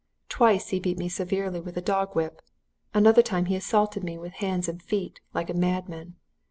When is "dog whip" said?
1.81-2.41